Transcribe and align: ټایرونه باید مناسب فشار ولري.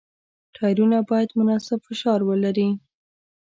ټایرونه 0.55 0.97
باید 1.09 1.29
مناسب 1.39 1.79
فشار 1.87 2.19
ولري. 2.29 2.69